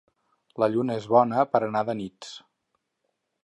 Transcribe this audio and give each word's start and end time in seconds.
La 0.63 0.69
lluna 0.75 0.95
és 1.01 1.05
bona 1.11 1.45
per 1.53 1.63
a 1.65 1.69
anar 1.69 1.87
de 1.91 1.97
nits. 2.03 2.35